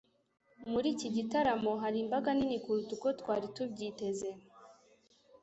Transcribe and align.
Muri 0.71 0.87
iki 0.95 1.09
gitaramo 1.15 1.71
hari 1.81 1.97
imbaga 2.03 2.29
nini 2.37 2.57
kuruta 2.63 2.91
uko 2.97 3.07
twari 3.19 3.47
tubyiteze 3.55 4.29